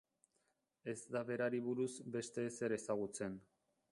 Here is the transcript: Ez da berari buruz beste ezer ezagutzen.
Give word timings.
Ez 0.93 0.95
da 1.15 1.21
berari 1.27 1.59
buruz 1.67 1.91
beste 2.17 2.47
ezer 2.53 2.77
ezagutzen. 2.81 3.37